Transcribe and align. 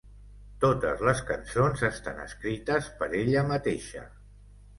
Totes 0.61 1.03
les 1.07 1.21
cançons 1.27 1.83
estan 1.89 2.23
escrites 2.25 2.89
per 3.03 3.11
ella 3.21 3.45
mateixa. 3.53 4.09